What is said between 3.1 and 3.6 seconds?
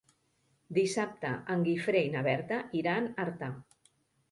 a Artà.